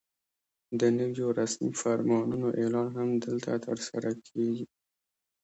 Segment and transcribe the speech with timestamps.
[0.79, 4.65] د نویو رسمي فرمانونو اعلان هم دلته ترسره کېږي.